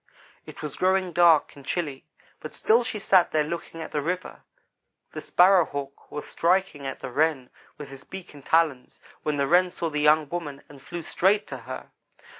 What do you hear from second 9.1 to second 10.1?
when the Wren saw the